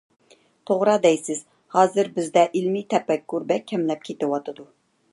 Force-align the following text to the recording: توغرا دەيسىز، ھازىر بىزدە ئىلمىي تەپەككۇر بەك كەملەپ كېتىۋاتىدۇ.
توغرا 0.69 0.95
دەيسىز، 1.03 1.43
ھازىر 1.77 2.11
بىزدە 2.17 2.47
ئىلمىي 2.61 2.87
تەپەككۇر 2.95 3.49
بەك 3.55 3.71
كەملەپ 3.75 4.07
كېتىۋاتىدۇ. 4.09 4.69